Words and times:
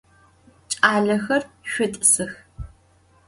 Ç'alexer, 0.71 1.43
şsut'ısıx! 1.69 2.31